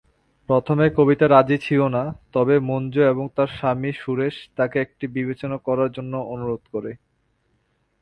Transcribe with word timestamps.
প্রথমে 0.49 0.85
কবিতা 0.97 1.25
রাজী 1.27 1.57
ছিলনা, 1.57 2.03
তবে 2.33 2.55
মঞ্জু 2.69 3.01
এবং 3.03 3.25
তার 3.35 3.49
স্বামী 3.57 3.91
সুরেশ 4.01 4.35
তাকে 4.57 4.75
এটি 4.83 5.05
বিবেচনা 5.17 5.57
করার 5.67 5.89
জন্য 5.91 6.13
অনুরোধ 6.33 6.63
করে। 6.73 6.91